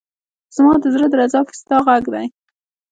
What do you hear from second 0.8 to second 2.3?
ده زړه درزا کي ستا غږ دی